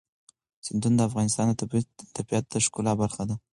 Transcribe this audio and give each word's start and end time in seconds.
سیندونه 0.65 0.95
د 0.97 1.01
افغانستان 1.09 1.45
د 1.49 1.53
طبیعت 2.17 2.45
د 2.49 2.53
ښکلا 2.65 2.93
برخه 3.01 3.23
ده. 3.29 3.35